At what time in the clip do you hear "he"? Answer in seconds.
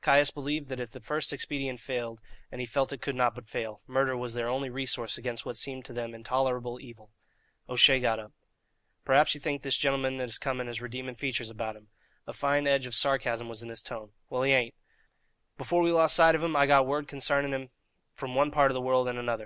2.62-2.66, 14.44-14.52